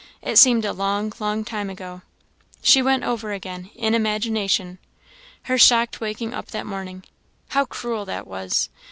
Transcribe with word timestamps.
it 0.23 0.39
seemed 0.39 0.65
a 0.65 0.73
long, 0.73 1.13
long 1.19 1.45
time 1.45 1.69
ago. 1.69 2.01
She 2.63 2.81
went 2.81 3.03
over 3.03 3.33
again, 3.33 3.69
in 3.75 3.93
imagination, 3.93 4.79
her 5.43 5.59
shocked 5.59 6.01
waking 6.01 6.33
up 6.33 6.47
that 6.47 6.61
very 6.63 6.71
morning 6.71 7.03
how 7.49 7.65
cruel 7.65 8.03
that 8.05 8.25
was! 8.25 8.69